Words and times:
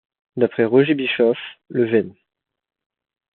D'après 0.35 0.65
Roger 0.65 0.95
Bischof, 0.95 1.37
le 1.69 1.85
Vén. 1.85 2.15